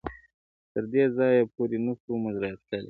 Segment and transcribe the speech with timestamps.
[0.71, 2.79] تر دې ځایه پوري نه سو موږ راتللای..